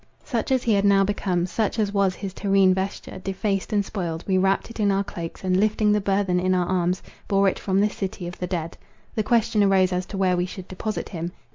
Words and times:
Such 0.25 0.49
as 0.51 0.63
he 0.63 0.73
had 0.73 0.83
now 0.83 1.03
become, 1.03 1.45
such 1.45 1.77
as 1.77 1.93
was 1.93 2.15
his 2.15 2.33
terrene 2.33 2.73
vesture, 2.73 3.19
defaced 3.19 3.71
and 3.71 3.85
spoiled, 3.85 4.23
we 4.27 4.35
wrapt 4.35 4.71
it 4.71 4.79
in 4.79 4.91
our 4.91 5.03
cloaks, 5.03 5.43
and 5.43 5.55
lifting 5.59 5.91
the 5.91 6.01
burthen 6.01 6.39
in 6.39 6.55
our 6.55 6.65
arms, 6.65 7.03
bore 7.27 7.47
it 7.47 7.59
from 7.59 7.79
this 7.79 7.95
city 7.97 8.25
of 8.25 8.39
the 8.39 8.47
dead. 8.47 8.75
The 9.13 9.21
question 9.21 9.63
arose 9.63 9.93
as 9.93 10.07
to 10.07 10.17
where 10.17 10.35
we 10.35 10.47
should 10.47 10.67
deposit 10.67 11.09
him. 11.09 11.33